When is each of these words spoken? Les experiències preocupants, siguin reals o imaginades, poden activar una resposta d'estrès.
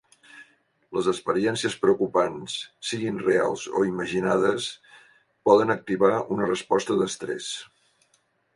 Les 0.97 1.09
experiències 1.09 1.75
preocupants, 1.83 2.55
siguin 2.91 3.19
reals 3.27 3.67
o 3.81 3.85
imaginades, 3.91 4.71
poden 5.51 5.77
activar 5.77 6.13
una 6.37 6.51
resposta 6.51 7.01
d'estrès. 7.03 7.55